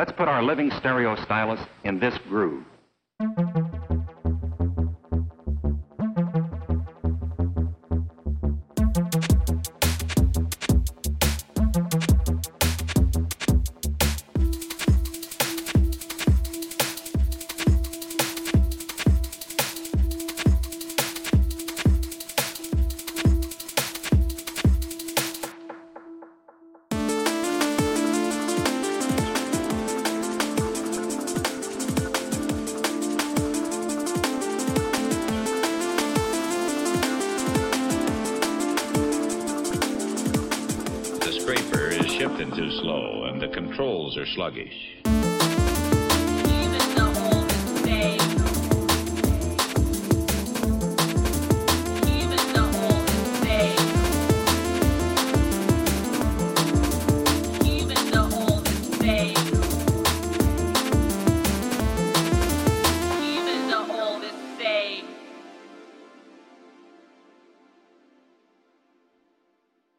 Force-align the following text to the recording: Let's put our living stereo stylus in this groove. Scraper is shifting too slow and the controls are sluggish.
Let's 0.00 0.12
put 0.12 0.28
our 0.28 0.42
living 0.42 0.70
stereo 0.78 1.14
stylus 1.24 1.60
in 1.84 2.00
this 2.00 2.16
groove. 2.26 2.64
Scraper 41.50 41.88
is 41.88 42.06
shifting 42.06 42.50
too 42.52 42.70
slow 42.70 43.24
and 43.24 43.40
the 43.40 43.48
controls 43.48 44.16
are 44.16 44.26
sluggish. 44.26 45.19